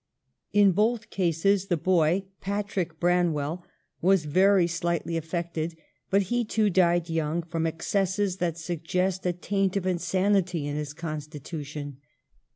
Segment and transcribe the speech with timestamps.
[0.51, 3.63] In both cases the boy, Patrick Branwell,
[4.01, 5.77] was very slightly affected;
[6.09, 10.93] but he too died young, from excesses that suggest a taint of insanity in his
[10.93, 11.97] constitution.